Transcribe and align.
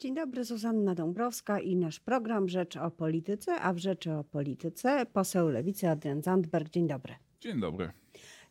Dzień 0.00 0.14
dobry, 0.14 0.44
Zuzanna 0.44 0.94
Dąbrowska 0.94 1.60
i 1.60 1.76
nasz 1.76 2.00
program 2.00 2.48
Rzecz 2.48 2.76
o 2.76 2.90
Polityce, 2.90 3.60
a 3.60 3.72
w 3.72 3.78
Rzeczy 3.78 4.12
o 4.12 4.24
Polityce 4.24 5.06
poseł 5.06 5.48
Lewicy 5.48 5.88
Adrian 5.88 6.22
Zandberg. 6.22 6.70
Dzień 6.70 6.86
dobry. 6.86 7.14
Dzień 7.40 7.60
dobry. 7.60 7.90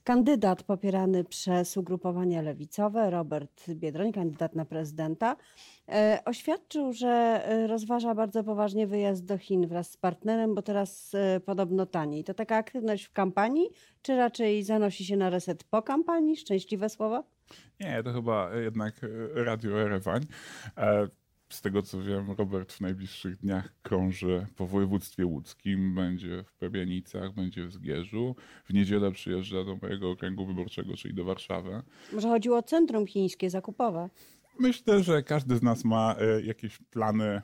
Kandydat 0.04 0.63
popierany 0.63 1.23
przez 1.23 1.78
ugrupowania 1.78 2.41
lewicowe, 2.41 3.10
Robert 3.10 3.70
Biedroń, 3.70 4.12
kandydat 4.12 4.55
na 4.55 4.65
prezydenta, 4.65 5.36
e, 5.89 6.20
oświadczył, 6.25 6.94
że 6.94 7.07
e, 7.46 7.68
rozważa 7.68 8.16
bardzo 8.16 8.43
poważnie 8.43 8.88
wyjazd 8.88 9.25
do 9.25 9.38
Chin 9.38 9.68
wraz 9.68 9.91
z 9.91 9.98
partnerem, 9.98 10.55
bo 10.55 10.61
teraz 10.61 11.16
e, 11.16 11.39
podobno 11.39 11.86
taniej. 11.86 12.23
To 12.23 12.34
taka 12.34 12.55
aktywność 12.55 13.04
w 13.05 13.14
kampanii, 13.14 13.70
czy 14.02 14.16
raczej 14.16 14.64
zanosi 14.64 15.05
się 15.05 15.18
na 15.18 15.29
reset 15.29 15.64
po 15.64 15.82
kampanii? 15.82 16.38
Szczęśliwe 16.38 16.89
słowa? 16.89 17.23
Nie, 17.79 18.04
to 18.04 18.14
chyba 18.14 18.55
jednak 18.55 19.02
Radio 19.36 19.82
Erewań. 19.82 20.21
Z 21.50 21.61
tego 21.61 21.82
co 21.82 22.02
wiem, 22.02 22.32
Robert 22.38 22.73
w 22.73 22.82
najbliższych 22.82 23.37
dniach 23.37 23.74
krąży 23.82 24.47
po 24.56 24.68
województwie 24.68 25.25
łódzkim, 25.25 25.96
będzie 25.96 26.43
w 26.43 26.54
Pabianicach, 26.54 27.33
będzie 27.33 27.68
w 27.68 27.73
Zgierzu. 27.73 28.36
W 28.65 28.73
niedzielę 28.73 29.11
przyjeżdża 29.11 29.64
do 29.64 29.75
mojego 29.82 30.11
okręgu 30.11 30.46
wyborczego, 30.46 30.97
czyli 30.97 31.14
do 31.14 31.23
Warszawy. 31.23 31.82
Może 32.14 32.28
chodziło 32.28 32.58
o 32.58 32.64
centrum 32.64 33.08
chińskie 33.08 33.50
zakupowe? 33.50 34.09
Myślę, 34.59 35.03
że 35.03 35.23
każdy 35.23 35.56
z 35.56 35.64
nas 35.64 35.86
ma 35.86 36.16
e, 36.20 36.42
jakieś 36.42 36.78
plany 36.78 37.42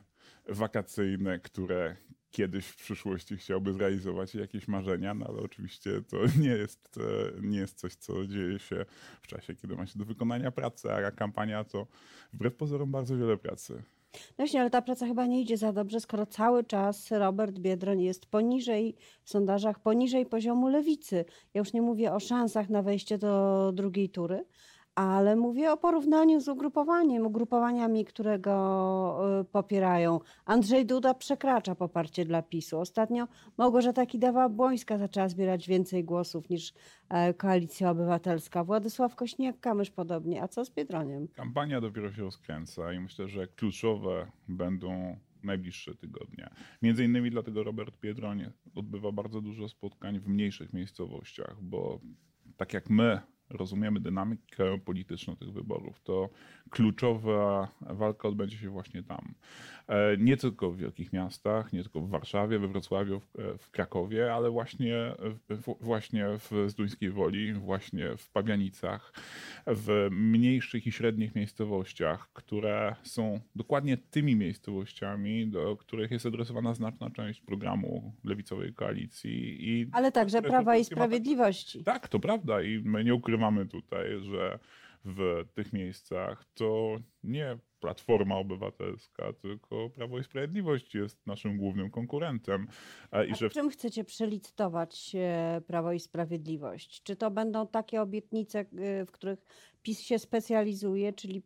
wakacyjne, 0.49 1.40
które 1.40 1.95
kiedyś 2.33 2.65
w 2.65 2.75
przyszłości 2.75 3.37
chciałby 3.37 3.73
zrealizować 3.73 4.35
jakieś 4.35 4.67
marzenia, 4.67 5.13
no 5.13 5.25
ale 5.25 5.37
oczywiście 5.41 6.01
to 6.01 6.17
nie 6.43 6.49
jest, 6.49 6.97
e, 6.97 7.41
nie 7.41 7.57
jest 7.57 7.79
coś, 7.79 7.95
co 7.95 8.27
dzieje 8.27 8.59
się 8.59 8.85
w 9.21 9.27
czasie, 9.27 9.55
kiedy 9.55 9.75
ma 9.75 9.85
się 9.85 9.99
do 9.99 10.05
wykonania 10.05 10.51
pracy, 10.51 10.91
a 10.91 11.11
kampania 11.11 11.63
to 11.63 11.87
wbrew 12.33 12.55
pozorom 12.55 12.91
bardzo 12.91 13.17
wiele 13.17 13.37
pracy. 13.37 13.83
No 14.13 14.19
właśnie, 14.37 14.61
ale 14.61 14.69
ta 14.69 14.81
praca 14.81 15.07
chyba 15.07 15.25
nie 15.25 15.41
idzie 15.41 15.57
za 15.57 15.73
dobrze, 15.73 15.99
skoro 15.99 16.25
cały 16.25 16.63
czas 16.63 17.11
Robert 17.11 17.59
Biedroń 17.59 18.01
jest 18.01 18.25
poniżej, 18.25 18.95
w 19.23 19.29
sondażach 19.29 19.79
poniżej 19.79 20.25
poziomu 20.25 20.68
lewicy. 20.68 21.25
Ja 21.53 21.59
już 21.59 21.73
nie 21.73 21.81
mówię 21.81 22.13
o 22.13 22.20
szansach 22.20 22.70
na 22.70 22.81
wejście 22.81 23.18
do 23.18 23.71
drugiej 23.73 24.09
tury, 24.09 24.45
ale 24.96 25.36
mówię 25.36 25.72
o 25.72 25.77
porównaniu 25.77 26.40
z 26.40 26.48
ugrupowaniem, 26.48 27.26
ugrupowaniami, 27.26 28.05
które 28.05 28.40
go 28.40 29.40
y, 29.41 29.46
popierają. 29.46 30.20
Andrzej 30.46 30.86
Duda 30.86 31.13
przekracza 31.13 31.76
poparcie 31.76 32.26
dla 32.26 32.41
PiSu. 32.41 32.80
Ostatnio 32.80 33.27
Małgorzata 33.58 34.05
Kidawa-Błońska 34.05 34.98
zaczęła 34.98 35.30
zbierać 35.30 35.68
więcej 35.68 36.04
głosów 36.04 36.49
niż 36.49 36.74
e, 37.10 37.34
Koalicja 37.34 37.90
Obywatelska. 37.90 38.64
Władysław 38.64 39.16
Kośniak-Kamysz 39.16 39.91
podobnie. 39.91 40.44
A 40.44 40.48
co 40.48 40.66
z 40.66 40.70
Biedroniem? 40.70 41.27
Kampania 41.27 41.82
dopiero 41.82 42.12
się 42.12 42.21
rozkręca 42.21 42.94
i 42.94 42.99
myślę, 42.99 43.27
że 43.27 43.48
kluczowe 43.48 44.32
będą 44.48 45.18
najbliższe 45.44 45.96
tygodnie. 45.96 46.49
Między 46.82 47.05
innymi 47.05 47.32
dlatego 47.32 47.64
Robert 47.64 47.99
Biedroń 48.02 48.46
odbywa 48.76 49.12
bardzo 49.12 49.41
dużo 49.41 49.70
spotkań 49.70 50.20
w 50.20 50.27
mniejszych 50.27 50.74
miejscowościach, 50.74 51.55
bo 51.62 51.99
tak 52.58 52.74
jak 52.74 52.90
my 52.90 53.21
rozumiemy 53.54 53.99
dynamikę 53.99 54.79
polityczną 54.85 55.35
tych 55.35 55.51
wyborów, 55.51 55.99
to 56.04 56.29
kluczowa 56.70 57.71
walka 57.82 58.27
odbędzie 58.27 58.57
się 58.57 58.70
właśnie 58.70 59.04
tam. 59.04 59.34
E, 59.87 60.18
nie 60.18 60.37
tylko 60.37 60.71
w 60.71 60.77
wielkich 60.77 61.13
miastach, 61.13 61.74
nie 61.74 61.84
tylko 61.84 62.01
w 62.01 62.09
Warszawie, 62.09 62.59
we 62.59 62.68
Wrocławiu, 62.68 63.20
w, 63.20 63.34
w 63.59 63.71
Krakowie, 63.71 64.34
ale 64.34 64.50
właśnie, 64.50 65.16
w, 65.50 65.75
właśnie 65.81 66.25
w 66.38 66.51
Zduńskiej 66.68 67.09
Woli, 67.12 67.53
właśnie 67.53 68.18
w 68.18 68.29
Pabianicach, 68.29 69.13
w 69.68 70.07
mniejszych 70.12 70.88
i 70.88 70.91
średnich 70.91 71.35
miejscowościach, 71.35 72.29
które 72.34 72.96
są 73.03 73.40
dokładnie 73.56 73.97
tymi 73.97 74.35
miejscowościami, 74.35 75.47
do 75.47 75.78
których 75.78 76.12
jest 76.12 76.25
adresowana 76.25 76.74
znaczna 76.74 77.09
część 77.09 77.41
programu 77.41 78.13
lewicowej 78.24 78.74
koalicji. 78.74 79.69
I 79.69 79.88
ale 79.91 80.12
także 80.12 80.41
Prawa 80.41 80.78
i 80.78 80.85
Sprawiedliwości. 80.85 81.84
Tak, 81.84 82.08
to 82.08 82.20
prawda 82.20 82.62
i 82.62 82.81
my 82.85 83.03
nie 83.03 83.16
ukrywamy 83.16 83.43
tutaj, 83.66 84.20
że 84.20 84.59
w 85.06 85.46
tych 85.54 85.74
miejscach, 85.74 86.46
to 86.54 86.98
nie 87.24 87.58
Platforma 87.80 88.36
Obywatelska, 88.36 89.34
tylko 89.34 89.90
Prawo 89.90 90.20
i 90.20 90.24
Sprawiedliwość 90.24 90.96
jest 90.96 91.28
naszym 91.28 91.58
głównym 91.58 91.92
konkurentem. 91.92 92.68
I 93.28 93.32
A 93.32 93.36
że... 93.36 93.50
czym 93.50 93.70
chcecie 93.70 94.03
przelicytować 94.03 95.16
e, 95.16 95.62
Prawo 95.68 95.92
i 95.92 96.00
Sprawiedliwość? 96.00 97.03
Czy 97.03 97.16
to 97.16 97.32
będą 97.32 97.68
takie 97.68 98.02
obietnice, 98.02 98.59
e, 98.59 99.06
w 99.06 99.12
których 99.12 99.46
PiS 99.82 100.00
się 100.02 100.20
specjalizuje, 100.20 101.14
czyli 101.14 101.44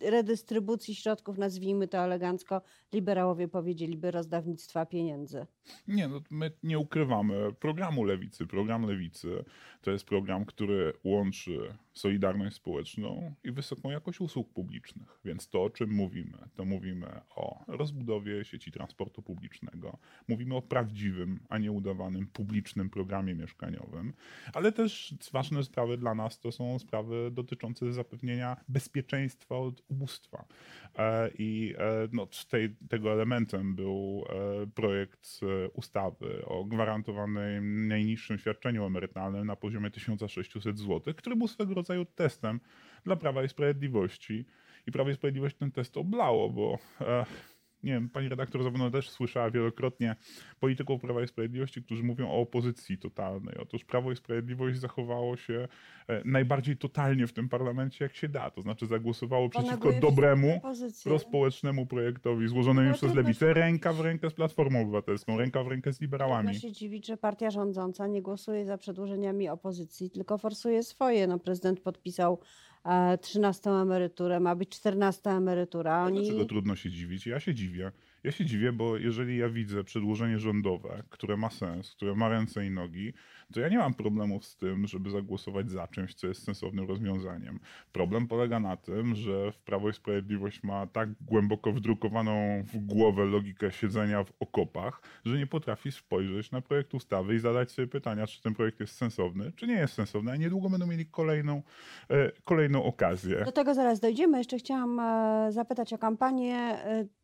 redystrybucji 0.00 0.94
środków, 0.94 1.38
nazwijmy 1.38 1.88
to 1.88 1.98
elegancko, 1.98 2.62
liberałowie 2.92 3.48
powiedzieliby 3.48 4.10
rozdawnictwa 4.10 4.86
pieniędzy. 4.86 5.46
Nie, 5.88 6.08
no 6.08 6.20
my 6.30 6.50
nie 6.62 6.78
ukrywamy 6.78 7.52
programu 7.60 8.04
lewicy. 8.04 8.46
Program 8.46 8.86
lewicy 8.86 9.44
to 9.82 9.90
jest 9.90 10.04
program, 10.04 10.44
który 10.44 10.92
łączy 11.04 11.74
solidarność 11.92 12.56
społeczną 12.56 13.34
i 13.44 13.52
wysoką 13.52 13.90
jakość 13.90 14.20
usług 14.20 14.52
publicznych. 14.52 15.20
Więc 15.24 15.48
to, 15.48 15.62
o 15.62 15.70
czym 15.70 15.90
mówimy, 15.90 16.38
to 16.54 16.64
mówimy 16.64 17.20
o 17.36 17.64
rozbudowie 17.68 18.44
sieci 18.44 18.72
transportu 18.72 19.22
publicznego, 19.22 19.98
mówimy 20.28 20.56
o 20.56 20.62
prawdziwym, 20.62 21.40
a 21.48 21.58
nie 21.58 21.72
udawanym 21.72 22.26
publicznym 22.26 22.90
programie 22.90 23.34
mieszkaniowym, 23.34 24.12
ale 24.54 24.72
też 24.72 25.14
ważne 25.32 25.64
sprawy 25.64 25.96
dla 25.96 26.14
nas 26.14 26.40
to 26.40 26.52
są 26.52 26.78
sprawy 26.78 27.30
dotyczące 27.30 27.92
zapewnienia 27.92 28.56
bezpieczeństwa 28.68 29.56
od 29.56 29.82
ubóstwa. 29.88 30.44
E, 30.98 31.30
I 31.38 31.74
e, 31.78 32.08
no, 32.12 32.28
tej, 32.50 32.76
tego 32.88 33.12
elementem 33.12 33.74
był 33.74 34.24
e, 34.28 34.66
projekt 34.66 35.40
ustawy 35.74 36.44
o 36.46 36.64
gwarantowanym 36.64 37.88
najniższym 37.88 38.38
świadczeniu 38.38 38.84
emerytalnym 38.84 39.46
na 39.46 39.56
poziomie 39.56 39.90
1600 39.90 40.78
zł, 40.78 41.14
który 41.16 41.36
był 41.36 41.48
swego 41.48 41.74
rodzaju 41.80 42.04
testem 42.04 42.60
dla 43.04 43.16
Prawa 43.16 43.44
i 43.44 43.48
Sprawiedliwości. 43.48 44.44
I 44.86 44.92
Prawo 44.92 45.10
i 45.10 45.14
Sprawiedliwość 45.14 45.56
ten 45.56 45.72
test 45.72 45.96
oblało, 45.96 46.50
bo 46.50 46.78
nie 47.82 47.92
wiem, 47.92 48.08
pani 48.08 48.28
redaktor 48.28 48.62
zapewne 48.62 48.90
też 48.90 49.10
słyszała 49.10 49.50
wielokrotnie 49.50 50.16
polityków 50.60 51.00
Prawa 51.00 51.22
i 51.22 51.28
Sprawiedliwości, 51.28 51.82
którzy 51.82 52.02
mówią 52.02 52.30
o 52.30 52.40
opozycji 52.40 52.98
totalnej. 52.98 53.56
Otóż 53.58 53.84
Prawo 53.84 54.12
i 54.12 54.16
Sprawiedliwość 54.16 54.78
zachowało 54.78 55.36
się 55.36 55.68
e, 56.08 56.22
najbardziej 56.24 56.76
totalnie 56.76 57.26
w 57.26 57.32
tym 57.32 57.48
parlamencie, 57.48 58.04
jak 58.04 58.16
się 58.16 58.28
da. 58.28 58.50
To 58.50 58.62
znaczy 58.62 58.86
zagłosowało 58.86 59.48
przeciwko 59.48 59.92
dobremu, 59.92 60.60
prospołecznemu 61.04 61.86
projektowi 61.86 62.48
złożonemu 62.48 62.94
przez 62.94 63.14
Lewicę, 63.14 63.54
ręka 63.54 63.92
w 63.92 64.00
rękę 64.00 64.30
z 64.30 64.34
Platformą 64.34 64.82
Obywatelską, 64.82 65.38
ręka 65.38 65.64
w 65.64 65.68
rękę 65.68 65.92
z 65.92 66.00
liberałami. 66.00 66.48
Można 66.48 66.60
się 66.60 66.72
dziwić, 66.72 67.06
że 67.06 67.16
partia 67.16 67.50
rządząca 67.50 68.06
nie 68.06 68.22
głosuje 68.22 68.66
za 68.66 68.78
przedłużeniami 68.78 69.48
opozycji, 69.48 70.10
tylko 70.10 70.38
forsuje 70.38 70.82
swoje. 70.82 71.26
No, 71.26 71.38
prezydent 71.38 71.80
podpisał 71.80 72.38
13 73.20 73.70
emeryturę, 73.70 74.40
ma 74.40 74.54
być 74.54 74.68
14 74.68 75.30
emerytura. 75.30 76.04
Oni... 76.04 76.20
Dlaczego 76.22 76.44
trudno 76.44 76.76
się 76.76 76.90
dziwić? 76.90 77.26
Ja 77.26 77.40
się 77.40 77.54
dziwię. 77.54 77.92
Ja 78.24 78.32
się 78.32 78.44
dziwię, 78.44 78.72
bo 78.72 78.96
jeżeli 78.96 79.36
ja 79.38 79.48
widzę 79.48 79.84
przedłożenie 79.84 80.38
rządowe, 80.38 81.02
które 81.10 81.36
ma 81.36 81.50
sens, 81.50 81.90
które 81.90 82.14
ma 82.14 82.28
ręce 82.28 82.66
i 82.66 82.70
nogi, 82.70 83.12
to 83.52 83.60
ja 83.60 83.68
nie 83.68 83.78
mam 83.78 83.94
problemów 83.94 84.44
z 84.44 84.56
tym, 84.56 84.86
żeby 84.86 85.10
zagłosować 85.10 85.70
za 85.70 85.88
czymś, 85.88 86.14
co 86.14 86.26
jest 86.26 86.44
sensownym 86.44 86.88
rozwiązaniem. 86.88 87.60
Problem 87.92 88.26
polega 88.26 88.60
na 88.60 88.76
tym, 88.76 89.14
że 89.14 89.52
w 89.52 89.58
Prawo 89.58 89.88
i 89.88 89.92
Sprawiedliwość 89.92 90.62
ma 90.62 90.86
tak 90.86 91.08
głęboko 91.20 91.72
wdrukowaną 91.72 92.64
w 92.72 92.78
głowę 92.78 93.24
logikę 93.24 93.72
siedzenia 93.72 94.24
w 94.24 94.32
okopach, 94.40 95.02
że 95.24 95.38
nie 95.38 95.46
potrafi 95.46 95.92
spojrzeć 95.92 96.50
na 96.50 96.60
projekt 96.60 96.94
ustawy 96.94 97.34
i 97.34 97.38
zadać 97.38 97.70
sobie 97.70 97.88
pytania, 97.88 98.26
czy 98.26 98.42
ten 98.42 98.54
projekt 98.54 98.80
jest 98.80 98.94
sensowny, 98.94 99.52
czy 99.56 99.66
nie 99.66 99.74
jest 99.74 99.94
sensowny, 99.94 100.32
a 100.32 100.36
niedługo 100.36 100.70
będą 100.70 100.86
mieli 100.86 101.06
kolejną, 101.06 101.62
e, 102.10 102.30
kolejną 102.44 102.84
okazję. 102.84 103.44
Do 103.44 103.52
tego 103.52 103.74
zaraz 103.74 104.00
dojdziemy. 104.00 104.38
Jeszcze 104.38 104.58
chciałam 104.58 105.00
e, 105.00 105.52
zapytać 105.52 105.92
o 105.92 105.98
kampanię 105.98 106.56
e, 106.56 107.19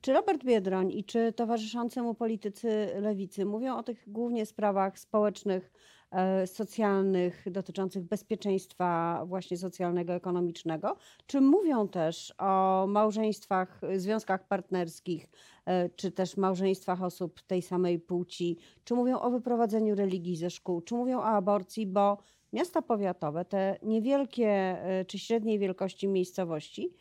czy 0.00 0.12
Robert 0.12 0.44
Biedroń 0.44 0.92
i 0.92 1.04
czy 1.04 1.32
towarzyszący 1.32 2.02
mu 2.02 2.14
politycy 2.14 2.88
lewicy 3.00 3.44
mówią 3.44 3.76
o 3.76 3.82
tych 3.82 4.04
głównie 4.06 4.46
sprawach 4.46 4.98
społecznych, 4.98 5.72
e, 6.10 6.46
socjalnych, 6.46 7.44
dotyczących 7.50 8.02
bezpieczeństwa 8.02 9.22
właśnie 9.26 9.56
socjalnego, 9.56 10.12
ekonomicznego? 10.12 10.96
Czy 11.26 11.40
mówią 11.40 11.88
też 11.88 12.34
o 12.38 12.84
małżeństwach, 12.88 13.80
związkach 13.96 14.48
partnerskich, 14.48 15.26
e, 15.66 15.88
czy 15.88 16.10
też 16.10 16.36
małżeństwach 16.36 17.02
osób 17.02 17.40
tej 17.42 17.62
samej 17.62 17.98
płci? 17.98 18.58
Czy 18.84 18.94
mówią 18.94 19.18
o 19.18 19.30
wyprowadzeniu 19.30 19.94
religii 19.94 20.36
ze 20.36 20.50
szkół? 20.50 20.80
Czy 20.80 20.94
mówią 20.94 21.18
o 21.18 21.24
aborcji? 21.24 21.86
Bo 21.86 22.18
miasta 22.52 22.82
powiatowe, 22.82 23.44
te 23.44 23.78
niewielkie 23.82 24.48
e, 24.48 25.04
czy 25.04 25.18
średniej 25.18 25.58
wielkości 25.58 26.08
miejscowości, 26.08 26.94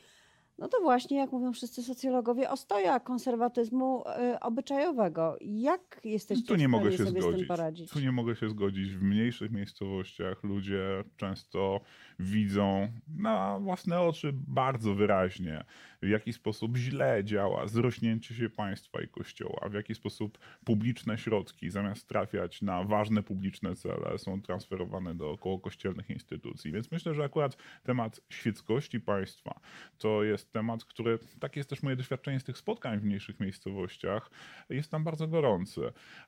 No 0.57 0.67
to 0.67 0.81
właśnie, 0.81 1.17
jak 1.17 1.31
mówią 1.31 1.53
wszyscy 1.53 1.83
socjologowie, 1.83 2.49
ostoja 2.49 2.99
konserwatyzmu 2.99 4.03
y, 4.33 4.39
obyczajowego. 4.39 5.37
Jak 5.41 6.01
jesteście 6.03 6.47
Tu 6.47 6.55
nie 6.55 6.67
w 6.67 6.71
mogę 6.71 6.91
stanie 6.91 6.97
się 6.97 7.05
sobie 7.05 7.21
z 7.21 7.23
tym 7.23 7.31
zgodzić. 7.31 7.47
poradzić? 7.47 7.91
Tu 7.91 7.99
nie 7.99 8.11
mogę 8.11 8.35
się 8.35 8.49
zgodzić. 8.49 8.95
W 8.95 9.01
mniejszych 9.03 9.51
miejscowościach 9.51 10.43
ludzie 10.43 11.03
często 11.17 11.81
widzą 12.19 12.87
na 13.07 13.59
własne 13.59 14.01
oczy 14.01 14.31
bardzo 14.33 14.93
wyraźnie, 14.95 15.63
w 16.01 16.07
jaki 16.07 16.33
sposób 16.33 16.77
źle 16.77 17.23
działa 17.23 17.67
zrośnięcie 17.67 18.35
się 18.35 18.49
państwa 18.49 19.01
i 19.01 19.07
kościoła, 19.07 19.69
w 19.69 19.73
jaki 19.73 19.95
sposób 19.95 20.37
publiczne 20.65 21.17
środki 21.17 21.69
zamiast 21.69 22.07
trafiać 22.07 22.61
na 22.61 22.83
ważne 22.83 23.23
publiczne 23.23 23.75
cele 23.75 24.17
są 24.17 24.41
transferowane 24.41 25.15
do 25.15 25.37
kościelnych 25.63 26.09
instytucji. 26.09 26.71
Więc 26.71 26.91
myślę, 26.91 27.13
że 27.13 27.23
akurat 27.23 27.57
temat 27.83 28.21
świeckości 28.29 28.99
państwa 28.99 29.59
to 29.97 30.23
jest 30.23 30.44
temat, 30.51 30.85
który, 30.85 31.19
takie 31.39 31.59
jest 31.59 31.69
też 31.69 31.83
moje 31.83 31.95
doświadczenie 31.95 32.39
z 32.39 32.43
tych 32.43 32.57
spotkań 32.57 32.99
w 32.99 33.03
mniejszych 33.03 33.39
miejscowościach, 33.39 34.29
jest 34.69 34.91
tam 34.91 35.03
bardzo 35.03 35.27
gorący. 35.27 35.81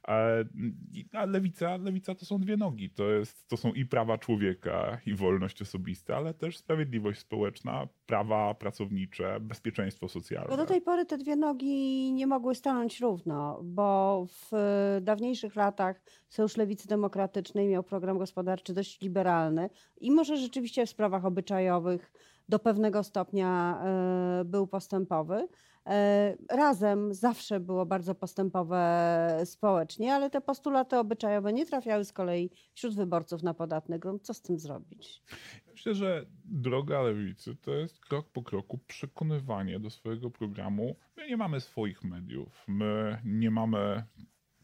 E, 0.08 0.46
A 1.14 1.26
lewica, 1.26 1.78
lewica 1.78 2.16
to 2.16 2.26
są 2.26 2.40
dwie 2.40 2.58
nogi. 2.58 2.90
To, 2.90 3.10
jest, 3.10 3.48
to 3.48 3.58
są 3.58 3.74
i 3.74 3.86
prawa 3.86 4.18
człowieka, 4.18 4.98
i 5.06 5.16
wolność 5.16 5.62
osobista, 5.62 6.16
ale 6.16 6.34
też 6.34 6.58
sprawiedliwość 6.58 7.20
społeczna, 7.20 7.88
prawa 8.06 8.54
pracownicze, 8.54 9.40
bezpieczeństwo 9.40 10.08
socjalne. 10.08 10.50
Bo 10.50 10.58
do 10.58 10.66
tej 10.66 10.82
pory 10.82 11.06
te 11.06 11.18
dwie 11.18 11.36
nogi 11.36 12.14
nie 12.14 12.28
mogły 12.28 12.56
stanąć 12.56 13.00
równo, 13.00 13.60
bo 13.64 14.26
w 14.26 14.54
y, 14.98 15.02
dawniejszych 15.02 15.56
latach 15.56 16.02
Sojusz 16.30 16.58
Lewicy 16.58 16.88
Demokratycznej 16.88 17.68
miał 17.68 17.84
program 17.84 18.18
gospodarczy 18.18 18.74
dość 18.74 19.02
liberalny 19.02 19.70
i 20.02 20.12
może 20.12 20.38
rzeczywiście 20.38 20.86
w 20.86 20.90
sprawach 20.90 21.26
obyczajowych 21.26 22.12
do 22.50 22.60
pewnego 22.60 23.04
stopnia 23.04 23.82
y, 24.42 24.46
był 24.46 24.68
postępowy. 24.68 25.48
E, 25.88 26.38
Razem 26.52 27.14
zawsze 27.14 27.60
było 27.60 27.86
bardzo 27.86 28.16
postępowe 28.16 29.42
społecznie, 29.46 30.14
ale 30.14 30.30
te 30.30 30.42
postulaty 30.42 30.98
obyczajowe 30.98 31.54
nie 31.54 31.66
trafiały 31.66 32.06
z 32.06 32.14
kolei 32.14 32.50
wśród 32.74 32.96
wyborców 32.96 33.44
na 33.44 33.54
podatny 33.54 34.00
grunt. 34.00 34.24
Co 34.24 34.34
z 34.34 34.42
tym 34.42 34.60
zrobić? 34.60 35.24
Myślę, 35.72 35.94
że 35.96 36.26
droga 36.46 37.02
lewicy 37.02 37.56
to 37.56 37.72
jest 37.74 38.00
krok 38.00 38.30
po 38.30 38.44
kroku 38.44 38.80
przekonywanie 38.88 39.80
do 39.80 39.90
swojego 39.90 40.30
programu. 40.30 40.96
My 41.18 41.28
nie 41.28 41.38
mamy 41.38 41.62
swoich 41.62 42.04
mediów, 42.04 42.64
my 42.68 43.22
nie 43.26 43.52
mamy 43.52 44.04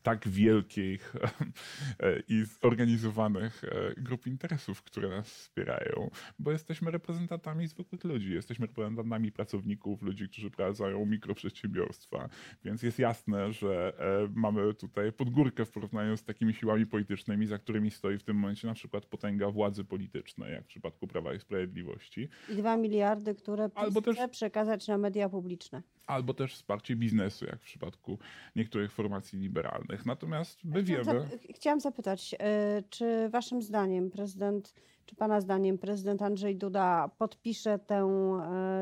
tak 0.03 0.27
wielkich 0.27 1.13
e, 1.99 2.19
i 2.27 2.45
zorganizowanych 2.61 3.63
e, 3.63 4.01
grup 4.01 4.27
interesów, 4.27 4.83
które 4.83 5.09
nas 5.09 5.27
wspierają, 5.27 6.09
bo 6.39 6.51
jesteśmy 6.51 6.91
reprezentantami 6.91 7.67
zwykłych 7.67 8.03
ludzi, 8.03 8.33
jesteśmy 8.33 8.67
reprezentantami 8.67 9.31
pracowników, 9.31 10.01
ludzi, 10.01 10.29
którzy 10.29 10.51
prowadzają 10.51 11.05
mikroprzedsiębiorstwa, 11.05 12.29
więc 12.63 12.83
jest 12.83 12.99
jasne, 12.99 13.51
że 13.53 13.93
e, 13.99 14.29
mamy 14.35 14.73
tutaj 14.73 15.11
podgórkę 15.11 15.65
w 15.65 15.71
porównaniu 15.71 16.17
z 16.17 16.23
takimi 16.23 16.53
siłami 16.53 16.85
politycznymi, 16.85 17.47
za 17.47 17.57
którymi 17.57 17.91
stoi 17.91 18.17
w 18.17 18.23
tym 18.23 18.37
momencie 18.37 18.67
na 18.67 18.73
przykład 18.73 19.05
potęga 19.05 19.51
władzy 19.51 19.83
politycznej, 19.85 20.53
jak 20.53 20.63
w 20.63 20.67
przypadku 20.67 21.07
Prawa 21.07 21.33
i 21.33 21.39
Sprawiedliwości, 21.39 22.29
I 22.49 22.55
dwa 22.55 22.77
miliardy, 22.77 23.35
które 23.35 23.69
Albo 23.75 24.01
też- 24.01 24.15
chce 24.15 24.29
przekazać 24.29 24.87
na 24.87 24.97
media 24.97 25.29
publiczne. 25.29 25.81
albo 26.07 26.33
też 26.33 26.53
wsparcie 26.53 26.95
biznesu, 26.95 27.45
jak 27.45 27.59
w 27.59 27.63
przypadku 27.63 28.19
niektórych 28.55 28.91
formacji 28.91 29.39
liberalnych. 29.39 29.92
Natomiast 30.05 30.63
my 30.63 30.83
Chciałam, 30.83 31.05
wiemy... 31.05 31.19
zap- 31.19 31.55
chciałam 31.55 31.79
zapytać, 31.79 32.35
e, 32.39 32.83
czy 32.89 33.29
waszym 33.29 33.61
zdaniem 33.61 34.11
prezydent, 34.11 34.73
czy 35.05 35.15
pana 35.15 35.41
zdaniem 35.41 35.77
prezydent 35.77 36.21
Andrzej 36.21 36.55
Duda 36.55 37.09
podpisze 37.17 37.79
tę 37.79 38.07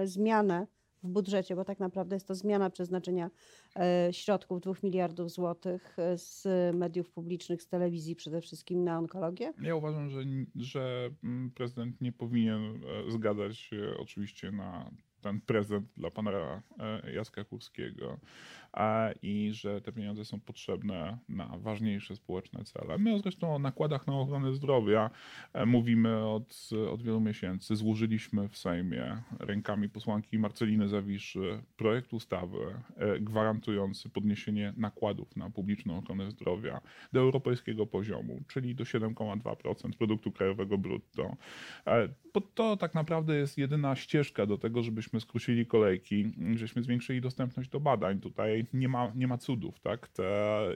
e, 0.01 0.07
zmianę 0.07 0.67
w 1.03 1.07
budżecie, 1.07 1.55
bo 1.55 1.65
tak 1.65 1.79
naprawdę 1.79 2.15
jest 2.15 2.27
to 2.27 2.35
zmiana 2.35 2.69
przeznaczenia 2.69 3.29
e, 3.75 4.09
środków 4.11 4.61
2 4.61 4.73
miliardów 4.83 5.31
złotych 5.31 5.97
z 6.15 6.45
mediów 6.75 7.11
publicznych, 7.11 7.61
z 7.61 7.67
telewizji 7.67 8.15
przede 8.15 8.41
wszystkim 8.41 8.83
na 8.83 8.97
onkologię? 8.97 9.53
Ja 9.61 9.75
uważam, 9.75 10.09
że, 10.09 10.19
że 10.55 11.09
mm, 11.23 11.51
prezydent 11.51 12.01
nie 12.01 12.11
powinien 12.11 12.81
zgadzać 13.09 13.57
się 13.57 13.93
oczywiście 13.99 14.51
na 14.51 14.91
ten 15.21 15.41
prezent 15.41 15.87
dla 15.97 16.11
pana 16.11 16.63
Jacka 17.13 17.43
Kurskiego 17.43 18.19
i 19.21 19.49
że 19.53 19.81
te 19.81 19.91
pieniądze 19.91 20.25
są 20.25 20.39
potrzebne 20.39 21.17
na 21.29 21.57
ważniejsze 21.57 22.15
społeczne 22.15 22.63
cele. 22.63 22.97
My 22.97 23.19
zresztą 23.19 23.55
o 23.55 23.59
nakładach 23.59 24.07
na 24.07 24.13
ochronę 24.13 24.53
zdrowia 24.53 25.09
e, 25.53 25.65
mówimy 25.65 26.25
od, 26.25 26.69
od 26.91 27.03
wielu 27.03 27.21
miesięcy. 27.21 27.75
Złożyliśmy 27.75 28.49
w 28.49 28.57
Sejmie 28.57 29.21
rękami 29.39 29.89
posłanki 29.89 30.39
Marceliny 30.39 30.87
Zawiszy 30.87 31.63
projekt 31.77 32.13
ustawy 32.13 32.57
e, 32.97 33.19
gwarantujący 33.19 34.09
podniesienie 34.09 34.73
nakładów 34.77 35.35
na 35.35 35.49
publiczną 35.49 35.97
ochronę 35.97 36.31
zdrowia 36.31 36.81
do 37.13 37.19
europejskiego 37.19 37.87
poziomu, 37.87 38.41
czyli 38.47 38.75
do 38.75 38.83
7,2% 38.83 39.91
produktu 39.97 40.31
krajowego 40.31 40.77
brutto. 40.77 41.35
E, 41.87 42.09
Bo 42.33 42.41
to 42.41 42.77
tak 42.77 42.93
naprawdę 42.93 43.35
jest 43.35 43.57
jedyna 43.57 43.95
ścieżka 43.95 44.45
do 44.45 44.57
tego, 44.57 44.83
żebyśmy 44.83 45.19
skrócili 45.21 45.65
kolejki, 45.65 46.31
żebyśmy 46.55 46.83
zwiększyli 46.83 47.21
dostępność 47.21 47.69
do 47.69 47.79
badań. 47.79 48.19
Tutaj 48.63 48.79
nie 48.79 48.87
ma, 48.87 49.11
nie 49.15 49.27
ma 49.27 49.37
cudów, 49.37 49.79
tak? 49.79 50.07
Ta 50.07 50.23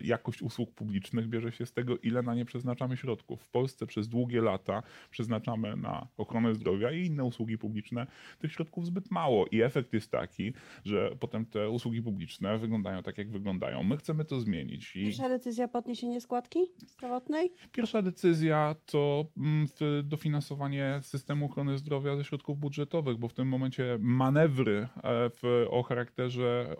jakość 0.01 0.41
usług 0.41 0.71
publicznych 0.71 1.27
bierze 1.27 1.51
się 1.51 1.65
z 1.65 1.73
tego, 1.73 1.97
ile 1.97 2.21
na 2.21 2.35
nie 2.35 2.45
przeznaczamy 2.45 2.97
środków. 2.97 3.41
W 3.41 3.49
Polsce 3.49 3.87
przez 3.87 4.07
długie 4.07 4.41
lata 4.41 4.83
przeznaczamy 5.09 5.75
na 5.75 6.07
ochronę 6.17 6.55
zdrowia 6.55 6.91
i 6.91 7.05
inne 7.05 7.23
usługi 7.23 7.57
publiczne 7.57 8.07
tych 8.39 8.51
środków 8.51 8.85
zbyt 8.85 9.11
mało. 9.11 9.45
I 9.51 9.61
efekt 9.61 9.93
jest 9.93 10.11
taki, 10.11 10.53
że 10.85 11.15
potem 11.19 11.45
te 11.45 11.69
usługi 11.69 12.01
publiczne 12.01 12.57
wyglądają 12.57 13.03
tak, 13.03 13.17
jak 13.17 13.31
wyglądają. 13.31 13.83
My 13.83 13.97
chcemy 13.97 14.25
to 14.25 14.39
zmienić. 14.39 14.95
I... 14.95 15.03
Pierwsza 15.03 15.29
decyzja 15.29 15.67
podniesienie 15.67 16.21
składki 16.21 16.59
zdrowotnej? 16.87 17.51
Pierwsza 17.71 18.01
decyzja 18.01 18.75
to 18.85 19.25
mm, 19.37 19.67
dofinansowanie 20.03 20.99
systemu 21.01 21.45
ochrony 21.45 21.77
zdrowia 21.77 22.15
ze 22.17 22.23
środków 22.23 22.59
budżetowych, 22.59 23.17
bo 23.17 23.27
w 23.27 23.33
tym 23.33 23.47
momencie 23.47 23.97
manewry 23.99 24.87
e, 25.03 25.29
w, 25.29 25.65
o 25.69 25.83
charakterze 25.83 26.75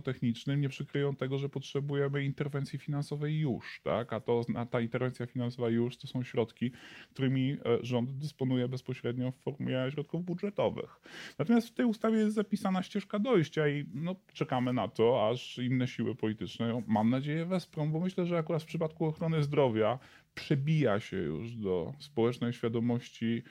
organizacyjno-technicznym 0.00 0.60
nie 0.60 0.68
przykryją 0.68 1.16
tego, 1.16 1.38
że 1.38 1.48
potrzebujemy 1.48 2.24
interwencji 2.24 2.78
finansowej 2.78 3.38
już, 3.38 3.80
tak? 3.84 4.12
A 4.12 4.20
to, 4.20 4.42
a 4.56 4.66
ta 4.66 4.80
interwencja 4.80 5.26
finansowa 5.26 5.68
już 5.68 5.96
to 5.96 6.06
są 6.06 6.22
środki, 6.22 6.72
którymi 7.10 7.52
e, 7.52 7.58
rząd 7.82 8.12
dysponuje 8.12 8.68
bezpośrednio 8.68 9.32
w 9.32 9.36
formie 9.36 9.90
środków 9.90 10.24
budżetowych. 10.24 11.00
Natomiast 11.38 11.68
w 11.68 11.74
tej 11.74 11.86
ustawie 11.86 12.18
jest 12.18 12.34
zapisana 12.34 12.82
ścieżka 12.82 13.18
dojścia 13.18 13.68
i 13.68 13.86
no, 13.94 14.16
czekamy 14.32 14.72
na 14.72 14.88
to, 14.88 15.28
aż 15.28 15.58
inne 15.58 15.88
siły 15.88 16.14
polityczne 16.14 16.82
mam 16.86 17.10
nadzieję, 17.10 17.46
wesprą, 17.46 17.92
bo 17.92 18.00
myślę, 18.00 18.26
że 18.26 18.38
akurat 18.38 18.62
w 18.62 18.66
przypadku 18.66 19.06
ochrony 19.06 19.42
zdrowia 19.42 19.98
przebija 20.34 21.00
się 21.00 21.16
już 21.16 21.56
do 21.56 21.94
społecznej 21.98 22.52
świadomości 22.52 23.42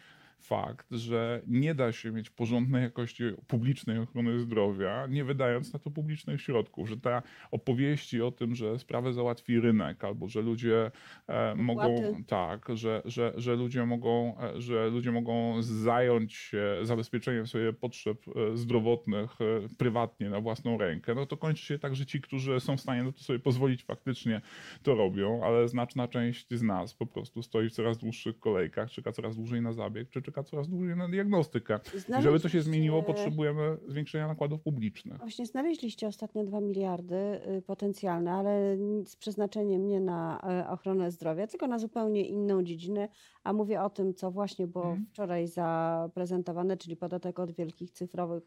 fakt, 0.41 0.87
że 0.91 1.41
nie 1.47 1.75
da 1.75 1.91
się 1.91 2.11
mieć 2.11 2.29
porządnej 2.29 2.83
jakości 2.83 3.23
publicznej 3.47 3.99
ochrony 3.99 4.39
zdrowia, 4.39 5.07
nie 5.07 5.23
wydając 5.23 5.73
na 5.73 5.79
to 5.79 5.91
publicznych 5.91 6.41
środków, 6.41 6.89
że 6.89 6.97
te 6.97 7.21
opowieści 7.51 8.21
o 8.21 8.31
tym, 8.31 8.55
że 8.55 8.79
sprawę 8.79 9.13
załatwi 9.13 9.59
rynek, 9.59 10.03
albo 10.03 10.27
że 10.27 10.41
ludzie 10.41 10.91
e, 11.27 11.55
mogą, 11.55 12.23
tak, 12.27 12.67
że, 12.73 13.01
że, 13.05 13.33
że, 13.37 13.55
ludzie 13.55 13.85
mogą, 13.85 14.37
e, 14.39 14.61
że 14.61 14.89
ludzie 14.89 15.11
mogą 15.11 15.61
zająć 15.61 16.33
się 16.33 16.77
zabezpieczeniem 16.83 17.47
sobie 17.47 17.73
potrzeb 17.73 18.17
e, 18.27 18.57
zdrowotnych 18.57 19.41
e, 19.41 19.45
prywatnie 19.77 20.29
na 20.29 20.41
własną 20.41 20.77
rękę, 20.77 21.15
no 21.15 21.25
to 21.25 21.37
kończy 21.37 21.65
się 21.65 21.79
tak, 21.79 21.95
że 21.95 22.05
ci, 22.05 22.21
którzy 22.21 22.59
są 22.59 22.77
w 22.77 22.81
stanie 22.81 23.03
na 23.03 23.11
to 23.11 23.19
sobie 23.19 23.39
pozwolić, 23.39 23.83
faktycznie 23.83 24.41
to 24.83 24.95
robią, 24.95 25.43
ale 25.43 25.67
znaczna 25.67 26.07
część 26.07 26.47
z 26.51 26.61
nas 26.61 26.93
po 26.93 27.05
prostu 27.05 27.43
stoi 27.43 27.69
w 27.69 27.73
coraz 27.73 27.97
dłuższych 27.97 28.39
kolejkach, 28.39 28.91
czeka 28.91 29.11
coraz 29.11 29.35
dłużej 29.35 29.61
na 29.61 29.73
zabieg, 29.73 30.09
czy 30.09 30.21
czeka 30.29 30.43
coraz 30.43 30.67
dłużej 30.67 30.95
na 30.95 31.07
diagnostykę. 31.09 31.79
I 32.19 32.21
żeby 32.21 32.39
to 32.39 32.49
się 32.49 32.61
zmieniło, 32.61 32.97
Znaleźliście- 33.01 33.13
potrzebujemy 33.13 33.77
zwiększenia 33.87 34.27
nakładów 34.27 34.61
publicznych. 34.61 35.17
Właśnie 35.17 35.45
znaleźliście 35.45 36.07
ostatnio 36.07 36.43
2 36.43 36.61
miliardy 36.61 37.15
y, 37.57 37.61
potencjalne, 37.61 38.31
ale 38.31 38.77
z 39.05 39.15
przeznaczeniem 39.15 39.87
nie 39.87 39.99
na 39.99 40.41
e, 40.43 40.69
ochronę 40.69 41.11
zdrowia, 41.11 41.47
tylko 41.47 41.67
na 41.67 41.79
zupełnie 41.79 42.25
inną 42.27 42.63
dziedzinę. 42.63 43.07
A 43.43 43.53
mówię 43.53 43.81
o 43.81 43.89
tym, 43.89 44.13
co 44.13 44.31
właśnie 44.31 44.67
było 44.67 44.85
Mhm. 44.85 45.05
wczoraj 45.09 45.47
zaprezentowane, 45.47 46.77
czyli 46.77 46.95
podatek 46.95 47.39
od 47.39 47.51
wielkich 47.51 47.91
cyfrowych 47.91 48.43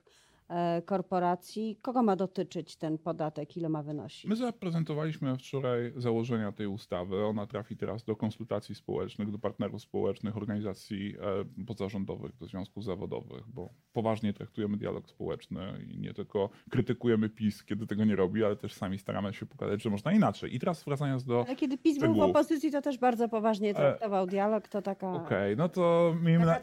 korporacji. 0.85 1.79
Kogo 1.83 2.03
ma 2.03 2.17
dotyczyć 2.17 2.77
ten 2.77 2.99
podatek? 2.99 3.57
Ile 3.57 3.69
ma 3.69 3.83
wynosić? 3.83 4.25
My 4.25 4.37
zaprezentowaliśmy 4.37 5.37
wczoraj 5.37 5.93
założenia 5.97 6.53
tej 6.53 6.67
ustawy. 6.67 7.25
Ona 7.25 7.47
trafi 7.47 7.77
teraz 7.77 8.05
do 8.05 8.17
konsultacji 8.17 8.75
społecznych, 8.75 9.31
do 9.31 9.39
partnerów 9.39 9.83
społecznych, 9.83 10.37
organizacji 10.37 11.15
e, 11.61 11.65
pozarządowych, 11.65 12.37
do 12.37 12.47
związków 12.47 12.85
zawodowych, 12.85 13.49
bo 13.49 13.71
poważnie 13.93 14.33
traktujemy 14.33 14.77
dialog 14.77 15.09
społeczny 15.09 15.61
i 15.89 15.99
nie 15.99 16.15
tylko 16.15 16.51
krytykujemy 16.71 17.29
PiS, 17.29 17.65
kiedy 17.65 17.87
tego 17.87 18.05
nie 18.05 18.17
robi, 18.17 18.45
ale 18.45 18.57
też 18.57 18.73
sami 18.75 18.99
staramy 18.99 19.35
się 19.35 19.47
pokazać, 19.47 19.83
że 19.83 19.91
można 19.91 20.13
inaczej. 20.13 20.55
I 20.55 20.59
teraz 20.59 20.85
wracając 20.85 21.25
do 21.25 21.45
Ale 21.47 21.57
kiedy 21.57 21.79
PiS 21.79 21.99
był 21.99 22.09
w 22.09 22.13
szczegółów. 22.13 22.31
opozycji, 22.31 22.71
to 22.71 22.83
też 22.83 22.99
bardzo 22.99 23.29
poważnie 23.29 23.75
traktował 23.75 24.27
dialog. 24.27 24.69
To 24.69 24.83
taka. 24.83 25.13
Okej, 25.13 25.57
no 25.57 25.69
to 25.69 26.15
miejmy, 26.23 26.47
na, 26.47 26.61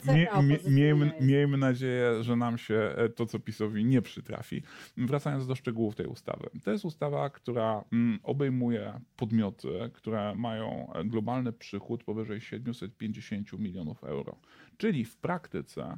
miejmy, 0.72 1.05
jest. 1.05 1.22
miejmy 1.22 1.58
nadzieję, 1.58 2.24
że 2.24 2.36
nam 2.36 2.58
się 2.58 2.75
e, 2.75 3.10
to, 3.10 3.25
co 3.25 3.39
PiSowi 3.39 3.78
nie 3.86 4.01
przytrafi. 4.01 4.62
Wracając 4.98 5.48
do 5.48 5.55
szczegółów 5.55 5.95
tej 5.95 6.05
ustawy. 6.05 6.50
To 6.63 6.71
jest 6.71 6.86
ustawa, 6.86 7.29
która 7.29 7.83
mm, 7.93 8.19
obejmuje 8.24 9.00
podmioty, 9.15 9.69
które 9.93 10.36
mają 10.36 10.91
globalny 11.05 11.53
przychód 11.53 12.03
powyżej 12.03 12.41
750 12.41 13.53
milionów 13.53 14.03
euro. 14.03 14.36
Czyli 14.77 15.05
w 15.05 15.17
praktyce 15.17 15.98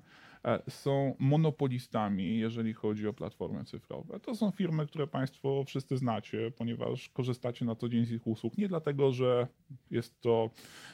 są 0.69 1.15
monopolistami, 1.19 2.39
jeżeli 2.39 2.73
chodzi 2.73 3.07
o 3.07 3.13
platformy 3.13 3.63
cyfrowe. 3.63 4.19
To 4.19 4.35
są 4.35 4.51
firmy, 4.51 4.87
które 4.87 5.07
Państwo 5.07 5.63
wszyscy 5.63 5.97
znacie, 5.97 6.51
ponieważ 6.57 7.09
korzystacie 7.09 7.65
na 7.65 7.75
co 7.75 7.89
dzień 7.89 8.05
z 8.05 8.11
ich 8.11 8.27
usług. 8.27 8.57
Nie 8.57 8.67
dlatego, 8.67 9.11
że 9.11 9.47
jest 9.91 10.21
to 10.21 10.49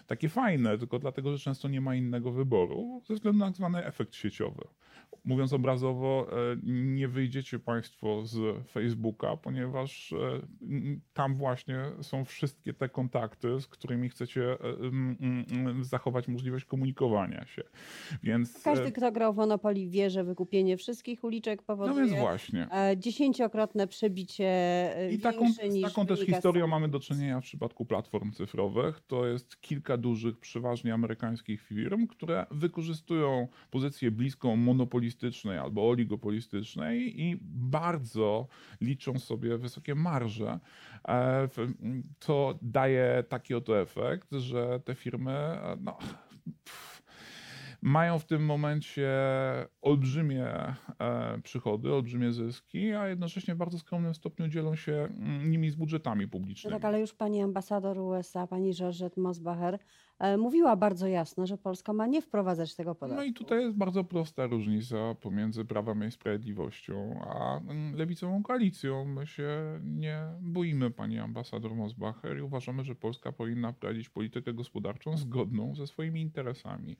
takie 0.07 0.29
fajne, 0.29 0.77
tylko 0.77 0.99
dlatego, 0.99 1.31
że 1.31 1.39
często 1.39 1.67
nie 1.67 1.81
ma 1.81 1.95
innego 1.95 2.31
wyboru, 2.31 3.01
ze 3.05 3.13
względu 3.13 3.39
na 3.39 3.45
tak 3.45 3.55
zwany 3.55 3.85
efekt 3.85 4.15
sieciowy. 4.15 4.67
Mówiąc 5.25 5.53
obrazowo, 5.53 6.27
e, 6.31 6.57
nie 6.63 7.07
wyjdziecie 7.07 7.59
Państwo 7.59 8.25
z 8.25 8.67
Facebooka, 8.67 9.37
ponieważ 9.37 10.13
e, 10.13 10.17
tam 11.13 11.35
właśnie 11.35 11.79
są 12.01 12.25
wszystkie 12.25 12.73
te 12.73 12.89
kontakty, 12.89 13.59
z 13.59 13.67
którymi 13.67 14.09
chcecie 14.09 14.51
e, 14.51 14.57
zachować 15.81 16.27
możliwość 16.27 16.65
komunikowania 16.65 17.45
się. 17.45 17.63
Więc, 18.23 18.57
e, 18.57 18.63
Każdy, 18.63 18.91
kto 18.91 19.11
grał 19.11 19.33
w 19.33 19.36
Monopoly 19.37 19.87
wie, 19.89 20.09
że 20.09 20.23
wykupienie 20.23 20.77
wszystkich 20.77 21.23
uliczek 21.23 21.59
no 21.59 21.65
powoduje 21.65 22.05
więc 22.05 22.19
właśnie. 22.19 22.67
e, 22.71 22.97
dziesięciokrotne 22.97 23.87
przebicie 23.87 24.45
e, 24.97 25.11
I 25.11 25.19
taką, 25.19 25.45
niż 25.69 25.81
taką 25.81 26.05
też 26.05 26.19
historią 26.19 26.65
samej 26.65 26.69
mamy 26.69 26.89
do 26.89 26.99
czynienia 26.99 27.41
w 27.41 27.43
przypadku 27.43 27.85
platform 27.85 28.31
cyfrowych. 28.31 28.99
To 29.07 29.25
jest 29.25 29.61
kilka 29.61 29.97
dużych, 29.97 30.37
przeważnie 30.39 30.93
amerykańskich 30.93 31.61
firm, 31.61 32.07
które 32.07 32.45
wykorzystują 32.51 33.47
pozycję 33.71 34.11
bliską 34.11 34.55
monopolistycznej 34.55 35.57
albo 35.57 35.89
oligopolistycznej 35.89 37.21
i 37.21 37.39
bardzo 37.53 38.47
liczą 38.81 39.19
sobie 39.19 39.57
wysokie 39.57 39.95
marże. 39.95 40.59
E, 41.07 41.47
To 42.19 42.59
daje 42.61 43.23
taki 43.29 43.53
oto 43.53 43.81
efekt, 43.81 44.31
że 44.31 44.79
te 44.85 44.95
firmy 44.95 45.57
no, 45.79 45.97
pff, 46.63 46.96
mają 47.81 48.19
w 48.19 48.25
tym 48.25 48.45
momencie 48.45 49.09
olbrzymie 49.81 50.45
e, 50.99 51.41
przychody, 51.43 51.93
olbrzymie 51.93 52.31
zyski, 52.31 52.93
a 52.93 53.07
jednocześnie 53.07 53.55
w 53.55 53.57
bardzo 53.57 53.79
skromnym 53.79 54.15
stopniu 54.15 54.47
dzielą 54.47 54.75
się 54.75 54.93
mm, 54.93 55.51
nimi 55.51 55.69
z 55.69 55.75
budżetami 55.75 56.25
No 56.25 56.29
publicznymi. 56.31 56.73
tak, 56.75 56.85
ale 56.85 56.99
już 56.99 57.13
pani 57.13 57.41
ambasador 57.41 57.97
USA, 57.99 58.47
pani 58.47 58.73
Georgette 58.73 59.21
Mosbacher 59.21 59.79
mówiła 60.37 60.75
bardzo 60.75 61.07
jasno, 61.07 61.47
że 61.47 61.57
Polska 61.57 61.93
ma 61.93 62.07
nie 62.07 62.21
wprowadzać 62.21 62.75
tego 62.75 62.95
podatku. 62.95 63.21
No 63.21 63.29
i 63.29 63.33
tutaj 63.33 63.61
jest 63.61 63.77
bardzo 63.77 64.03
prosta 64.03 64.45
różnica 64.47 65.15
pomiędzy 65.21 65.65
Prawem 65.65 66.07
i 66.07 66.11
Sprawiedliwością 66.11 67.19
a 67.23 67.57
mm, 67.57 67.95
lewicową 67.95 68.43
koalicją. 68.43 69.05
My 69.05 69.27
się 69.27 69.79
nie 69.83 70.19
boimy 70.41 70.91
pani 70.91 71.19
ambasador 71.19 71.75
Mosbacher 71.75 72.37
i 72.37 72.41
uważamy, 72.41 72.83
że 72.83 72.95
Polska 72.95 73.31
powinna 73.31 73.73
prowadzić 73.73 74.09
politykę 74.09 74.53
gospodarczą 74.53 75.17
zgodną 75.17 75.75
ze 75.75 75.87
swoimi 75.87 76.21
interesami. 76.21 76.97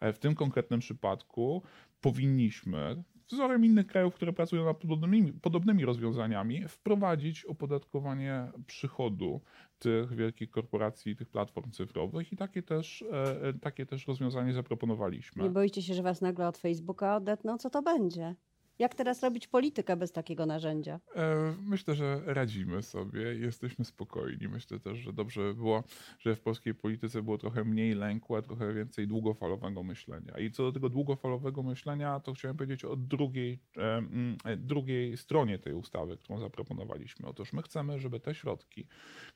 E, 0.00 0.12
W 0.12 0.18
tym 0.18 0.34
konkretnym 0.34 0.80
przypadku 0.80 1.62
powinniśmy, 2.00 3.02
wzorem 3.28 3.64
innych 3.64 3.86
krajów, 3.86 4.14
które 4.14 4.32
pracują 4.32 4.64
nad 4.64 4.76
podobnymi, 4.78 5.32
podobnymi 5.32 5.84
rozwiązaniami, 5.84 6.68
wprowadzić 6.68 7.44
opodatkowanie 7.44 8.52
przychodu 8.66 9.40
tych 9.78 10.14
wielkich 10.14 10.50
korporacji, 10.50 11.16
tych 11.16 11.28
platform 11.28 11.70
cyfrowych 11.70 12.32
i 12.32 12.36
takie 12.36 12.62
też, 12.62 13.02
e, 13.12 13.42
e, 13.42 13.52
takie 13.52 13.86
też 13.86 14.06
rozwiązanie 14.06 14.52
zaproponowaliśmy. 14.52 15.42
Nie 15.42 15.50
boicie 15.50 15.82
się, 15.82 15.94
że 15.94 16.02
was 16.02 16.20
nagle 16.20 16.48
od 16.48 16.58
Facebooka 16.58 17.16
odetną? 17.16 17.58
Co 17.58 17.70
to 17.70 17.82
będzie? 17.82 18.34
Jak 18.78 18.94
teraz 18.94 19.22
robić 19.22 19.48
politykę 19.48 19.96
bez 19.96 20.12
takiego 20.12 20.46
narzędzia? 20.46 21.00
E, 21.16 21.54
Myślę, 21.62 21.94
że 21.94 22.22
radzimy 22.26 22.82
sobie, 22.82 23.20
jesteśmy 23.20 23.84
spokojni. 23.84 24.48
Myślę 24.48 24.80
też, 24.80 24.98
że 24.98 25.12
dobrze 25.12 25.40
by 25.40 25.54
było, 25.54 25.84
że 26.18 26.36
w 26.36 26.40
polskiej 26.40 26.74
polityce 26.74 27.22
było 27.22 27.38
trochę 27.38 27.64
mniej 27.64 27.94
lęku, 27.94 28.36
a 28.36 28.42
trochę 28.42 28.74
więcej 28.74 29.08
długofalowego 29.08 29.82
myślenia. 29.82 30.38
I 30.38 30.50
co 30.50 30.62
do 30.62 30.72
tego 30.72 30.88
długofalowego 30.88 31.62
myślenia, 31.62 32.20
to 32.20 32.32
chciałem 32.32 32.56
powiedzieć 32.56 32.84
o 32.84 32.96
drugiej, 32.96 33.58
e, 33.76 33.96
mm, 33.96 34.36
e, 34.44 34.56
drugiej 34.56 35.16
stronie 35.16 35.58
tej 35.58 35.74
ustawy, 35.74 36.16
którą 36.16 36.40
zaproponowaliśmy. 36.40 37.28
Otóż 37.28 37.52
my 37.52 37.62
chcemy, 37.62 37.98
żeby 37.98 38.20
te 38.20 38.34
środki, 38.34 38.86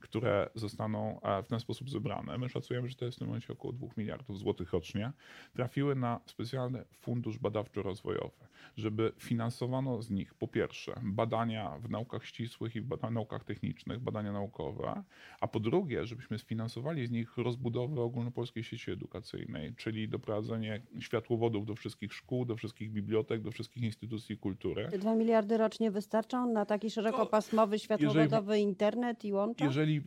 które 0.00 0.50
zostaną 0.54 1.20
w 1.44 1.48
ten 1.48 1.60
sposób 1.60 1.90
zebrane, 1.90 2.38
my 2.38 2.48
szacujemy, 2.48 2.88
że 2.88 2.94
to 2.94 3.04
jest 3.04 3.16
w 3.16 3.18
tym 3.18 3.28
momencie 3.28 3.52
około 3.52 3.72
2 3.72 3.86
miliardów 3.96 4.38
złotych 4.38 4.72
rocznie, 4.72 5.12
trafiły 5.52 5.94
na 5.94 6.20
specjalny 6.26 6.84
fundusz 7.00 7.38
badawczo-rozwojowy, 7.38 8.46
żeby 8.76 9.12
finansowano 9.32 10.02
z 10.02 10.10
nich 10.10 10.34
po 10.34 10.48
pierwsze 10.48 11.00
badania 11.02 11.78
w 11.78 11.90
naukach 11.90 12.26
ścisłych 12.26 12.76
i 12.76 12.80
w 12.80 12.86
bada- 12.86 13.12
naukach 13.12 13.44
technicznych, 13.44 13.98
badania 14.00 14.32
naukowe, 14.32 15.02
a 15.40 15.48
po 15.48 15.60
drugie, 15.60 16.06
żebyśmy 16.06 16.38
sfinansowali 16.38 17.06
z 17.06 17.10
nich 17.10 17.36
rozbudowę 17.36 18.00
ogólnopolskiej 18.00 18.64
sieci 18.64 18.90
edukacyjnej, 18.90 19.74
czyli 19.76 20.08
doprowadzenie 20.08 20.82
światłowodów 21.00 21.66
do 21.66 21.74
wszystkich 21.74 22.12
szkół, 22.14 22.44
do 22.44 22.56
wszystkich 22.56 22.90
bibliotek, 22.90 23.42
do 23.42 23.50
wszystkich 23.50 23.82
instytucji 23.82 24.38
kultury. 24.38 24.88
Te 24.90 24.98
dwa 24.98 25.14
miliardy 25.14 25.56
rocznie 25.56 25.90
wystarczą 25.90 26.52
na 26.52 26.66
taki 26.66 26.90
szerokopasmowy, 26.90 27.78
światłowodowy 27.78 28.58
internet 28.58 29.24
i 29.24 29.32
łącza? 29.32 29.64
Jeżeli 29.64 29.96
e, 29.96 30.02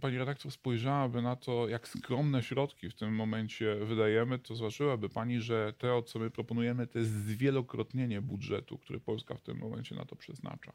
pani 0.00 0.18
redaktor 0.18 0.52
spojrzałaby 0.52 1.22
na 1.22 1.36
to, 1.36 1.68
jak 1.68 1.88
skromne 1.88 2.42
środki 2.42 2.90
w 2.90 2.94
tym 2.94 3.14
momencie 3.14 3.76
wydajemy, 3.76 4.38
to 4.38 4.54
zobaczyłaby 4.54 5.08
pani, 5.08 5.40
że 5.40 5.72
to, 5.78 6.02
co 6.02 6.18
my 6.18 6.30
proponujemy, 6.30 6.86
to 6.86 6.98
jest 6.98 7.10
zwielokrotnienie 7.10 8.20
budżetu, 8.22 8.65
który 8.74 9.00
Polska 9.00 9.34
w 9.34 9.40
tym 9.40 9.58
momencie 9.58 9.94
na 9.94 10.04
to 10.04 10.16
przeznacza. 10.16 10.72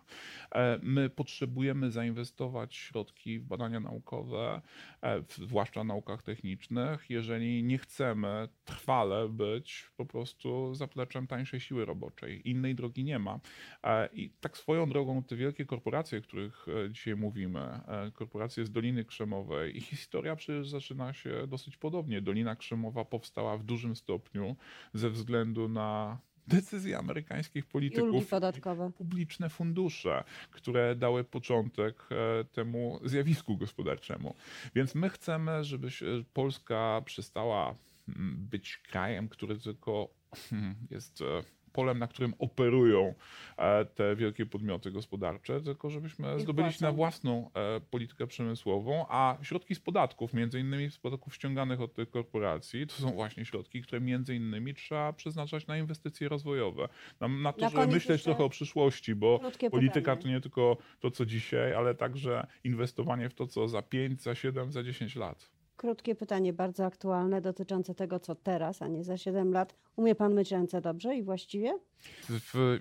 E, 0.52 0.80
my 0.84 1.10
potrzebujemy 1.10 1.92
zainwestować 1.92 2.76
środki 2.76 3.40
w 3.40 3.44
badania 3.44 3.80
naukowe, 3.80 4.62
e, 5.04 5.24
zwłaszcza 5.30 5.82
w 5.82 5.86
naukach 5.86 6.24
technicznych, 6.24 7.10
jeżeli 7.10 7.64
nie 7.64 7.78
chcemy 7.78 8.50
trwale 8.66 9.30
być 9.30 9.92
po 9.98 10.06
prostu 10.06 10.76
zapleczem 10.76 11.28
tańszej 11.28 11.60
siły 11.60 11.86
roboczej. 11.86 12.50
Innej 12.50 12.76
drogi 12.76 13.04
nie 13.04 13.20
ma. 13.20 13.40
E, 13.84 14.10
I 14.14 14.30
tak 14.30 14.58
swoją 14.58 14.90
drogą 14.90 15.24
te 15.24 15.36
wielkie 15.36 15.66
korporacje, 15.66 16.20
o 16.20 16.22
których 16.22 16.66
dzisiaj 16.90 17.16
mówimy, 17.16 17.80
korporacje 18.14 18.66
z 18.66 18.72
Doliny 18.72 19.06
Krzemowej, 19.06 19.78
ich 19.78 19.84
historia 19.84 20.36
przecież 20.36 20.70
zaczyna 20.70 21.14
się 21.14 21.48
dosyć 21.48 21.78
podobnie. 21.78 22.22
Dolina 22.22 22.56
Krzemowa 22.56 23.06
powstała 23.06 23.58
w 23.58 23.64
dużym 23.64 23.96
stopniu 23.96 24.56
ze 24.94 25.10
względu 25.10 25.70
na 25.70 26.20
decyzje 26.48 26.98
amerykańskich 26.98 27.66
polityków 27.66 28.28
podatkowe. 28.28 28.92
publiczne 28.92 29.50
fundusze, 29.50 30.24
które 30.52 30.96
dały 30.96 31.24
początek 31.24 32.10
e, 32.12 32.44
temu 32.44 33.00
zjawisku 33.04 33.58
gospodarczemu. 33.58 34.36
Więc 34.76 34.96
my 34.96 35.10
chcemy, 35.10 35.64
żeby 35.64 35.88
Polska 36.34 37.02
przestała 37.06 37.76
mm, 38.08 38.48
być 38.52 38.78
krajem, 38.78 39.30
który 39.30 39.60
tylko 39.60 40.10
hmm, 40.50 40.76
jest 40.90 41.22
e, 41.22 41.44
polem, 41.72 42.00
na 42.00 42.08
którym 42.08 42.34
operują 42.40 43.14
e, 43.58 43.86
te 43.86 44.16
wielkie 44.16 44.46
podmioty 44.46 44.92
gospodarcze, 44.92 45.62
tylko 45.62 45.90
żebyśmy 45.90 46.40
zdobyli 46.40 46.74
się 46.74 46.86
na 46.86 46.92
własną 46.92 47.50
e, 47.54 47.82
politykę 47.82 48.28
przemysłową, 48.28 49.06
a 49.10 49.38
środki 49.42 49.76
z 49.76 49.80
podatków, 49.80 50.34
między 50.34 50.60
innymi 50.60 50.92
z 50.92 50.98
podatków 50.98 51.36
ściąganych 51.36 51.82
od 51.82 51.94
tych 51.94 52.10
korporacji, 52.10 52.88
to 52.88 52.94
są 52.94 53.12
właśnie 53.12 53.46
środki, 53.46 53.82
które 53.82 54.02
między 54.02 54.36
innymi 54.36 54.74
trzeba 54.74 55.14
przeznaczać 55.14 55.68
na 55.68 55.78
inwestycje 55.78 56.30
rozwojowe, 56.30 56.90
na, 57.20 57.28
na 57.28 57.54
to, 57.54 57.62
Na 57.62 57.70
żeby 57.70 57.88
myśleć 57.88 58.24
trochę 58.24 58.44
o 58.44 58.50
przyszłości, 58.50 59.16
bo 59.16 59.40
polityka 59.72 60.00
pytanie. 60.00 60.22
to 60.22 60.28
nie 60.28 60.42
tylko 60.42 60.78
to, 61.00 61.12
co 61.12 61.26
dzisiaj, 61.26 61.74
ale 61.74 61.96
także 61.96 62.48
inwestowanie 62.64 63.30
w 63.30 63.34
to, 63.34 63.48
co 63.48 63.68
za 63.68 63.82
5, 63.82 64.22
za 64.22 64.36
7, 64.36 64.72
za 64.72 64.84
10 64.84 65.16
lat. 65.16 65.61
Krótkie 65.82 66.16
pytanie, 66.16 66.54
bardzo 66.54 66.86
aktualne, 66.86 67.42
dotyczące 67.42 67.96
tego, 67.96 68.20
co 68.20 68.36
teraz, 68.36 68.82
a 68.82 68.88
nie 68.88 69.04
za 69.04 69.18
7 69.18 69.54
lat. 69.54 69.76
Umie 69.96 70.16
pan 70.16 70.34
myć 70.34 70.52
ręce 70.52 70.82
dobrze 70.82 71.16
i 71.16 71.24
właściwie? 71.24 71.80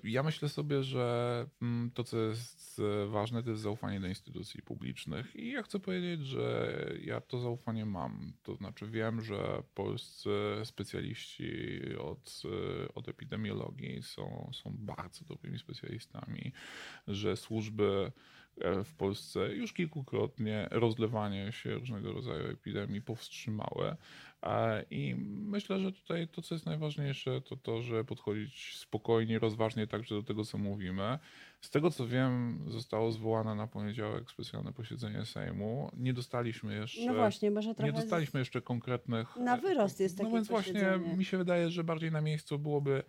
Ja 0.04 0.22
myślę 0.22 0.48
sobie, 0.48 0.82
że 0.82 1.46
mm, 1.62 1.90
to, 1.90 2.04
co 2.04 2.18
jest 2.18 2.80
e, 3.04 3.06
ważne, 3.06 3.42
to 3.42 3.50
jest 3.50 3.62
zaufanie 3.62 4.00
do 4.00 4.06
instytucji 4.06 4.62
publicznych. 4.62 5.36
I 5.36 5.50
ja 5.50 5.62
chcę 5.62 5.78
powiedzieć, 5.78 6.26
że 6.26 6.74
ja 7.04 7.20
to 7.20 7.38
zaufanie 7.38 7.86
mam. 7.86 8.32
To 8.42 8.54
znaczy, 8.54 8.86
wiem, 8.86 9.20
że 9.20 9.62
polscy 9.74 10.30
specjaliści 10.64 11.80
od, 11.98 12.42
e, 12.84 12.94
od 12.94 13.08
epidemiologii 13.08 14.02
są, 14.02 14.50
są 14.62 14.74
bardzo 14.78 15.24
dobrymi 15.24 15.58
specjalistami, 15.58 16.52
że 17.08 17.36
służby 17.36 18.12
w 18.84 18.94
Polsce 18.94 19.54
już 19.54 19.72
kilkukrotnie 19.72 20.68
rozlewanie 20.70 21.52
się 21.52 21.74
różnego 21.74 22.12
rodzaju 22.12 22.46
epidemii 22.46 23.02
powstrzymały. 23.02 23.96
E, 24.42 24.84
I 24.90 25.14
myślę, 25.26 25.80
że 25.80 25.92
tutaj 25.92 26.28
to, 26.28 26.42
co 26.42 26.54
jest 26.54 26.66
najważniejsze, 26.66 27.40
to 27.40 27.56
to, 27.56 27.82
że 27.82 28.04
podchodzić 28.04 28.76
spokojnie, 28.76 29.38
rozważnie 29.38 29.86
także 29.86 30.14
do 30.14 30.22
tego, 30.22 30.44
co 30.44 30.58
mówimy. 30.58 31.18
Z 31.60 31.70
tego, 31.70 31.90
co 31.90 32.06
wiem, 32.06 32.64
zostało 32.68 33.12
zwołane 33.12 33.54
na 33.54 33.66
poniedziałek 33.66 34.30
specjalne 34.30 34.72
posiedzenie 34.72 35.24
Sejmu. 35.24 35.90
Nie 35.96 36.12
dostaliśmy 36.12 36.74
jeszcze. 36.74 37.06
No 37.06 37.14
właśnie, 37.14 37.50
może 37.50 37.74
trochę... 37.74 37.92
Nie 37.92 38.00
dostaliśmy 38.00 38.40
jeszcze 38.40 38.62
konkretnych. 38.62 39.36
Na 39.36 39.56
wyrost 39.56 40.00
jest 40.00 40.18
No 40.18 40.24
takie 40.24 40.34
więc 40.34 40.48
właśnie 40.48 40.98
mi 41.16 41.24
się 41.24 41.38
wydaje, 41.38 41.70
że 41.70 41.84
bardziej 41.84 42.12
na 42.12 42.20
miejscu 42.20 42.58
byłoby, 42.58 43.02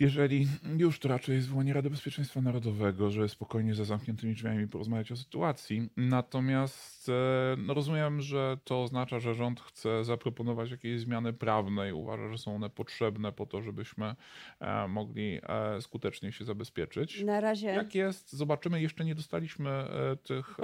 jeżeli 0.00 0.46
już 0.76 0.98
to 0.98 1.08
raczej 1.08 1.40
zwołanie 1.40 1.72
Rady 1.72 1.90
Bezpieczeństwa 1.90 2.40
Narodowego, 2.40 3.10
że 3.10 3.28
spokojnie 3.28 3.74
za 3.74 3.84
zamkniętymi 3.84 4.34
drzwiami 4.34 4.68
porozmawiać 4.68 5.12
o 5.12 5.16
sytuacji. 5.16 5.88
Natomiast 5.96 7.08
e, 7.08 7.12
no 7.58 7.74
rozumiem, 7.74 8.20
że 8.20 8.58
to 8.64 8.82
oznacza, 8.82 9.20
że 9.20 9.34
rząd 9.34 9.60
chce 9.60 10.04
zaproponować 10.04 10.70
jakieś 10.70 11.00
zmiany 11.00 11.32
prawne 11.32 11.88
i 11.88 11.92
uważa, 11.92 12.28
że 12.28 12.38
są 12.38 12.56
one 12.56 12.70
potrzebne 12.70 13.32
po 13.32 13.46
to, 13.46 13.62
żebyśmy 13.62 14.14
e, 14.60 14.88
mogli 14.88 15.40
e, 15.42 15.80
skutecznie 15.80 16.32
się 16.32 16.44
zabezpieczyć. 16.44 17.22
Na 17.22 17.40
razie... 17.40 17.66
Jak 17.66 17.94
jest, 17.94 18.32
zobaczymy. 18.32 18.82
Jeszcze 18.82 19.04
nie 19.04 19.14
dostaliśmy 19.14 19.84
tych, 20.22 20.56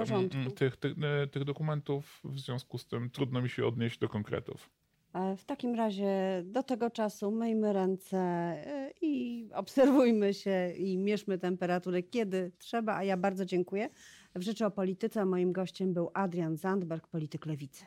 tych, 0.55 0.77
tych, 0.77 0.95
tych 1.31 1.43
dokumentów, 1.43 2.19
w 2.23 2.39
związku 2.39 2.77
z 2.77 2.87
tym 2.87 3.09
trudno 3.09 3.41
mi 3.41 3.49
się 3.49 3.65
odnieść 3.65 3.99
do 3.99 4.09
konkretów. 4.09 4.69
E, 5.13 5.37
W 5.37 5.45
takim 5.45 5.75
razie 5.75 6.43
do 6.45 6.63
tego 6.63 6.89
czasu 6.89 7.31
myjmy 7.31 7.73
ręce 7.73 8.17
e, 8.17 8.91
i 9.01 9.45
obserwujmy 9.53 10.33
się 10.33 10.73
i 10.77 10.97
mierzmy 10.97 11.37
temperaturę, 11.37 12.03
kiedy 12.03 12.51
trzeba. 12.57 12.95
A 12.95 13.03
ja 13.03 13.17
bardzo 13.17 13.45
dziękuję. 13.45 13.89
W 14.35 14.41
Rzeczy 14.41 14.65
o 14.65 14.71
Polityce 14.71 15.25
moim 15.25 15.51
gościem 15.51 15.93
był 15.93 16.11
Adrian 16.13 16.57
Zandberg, 16.57 17.07
polityk 17.07 17.45
lewicy. 17.45 17.85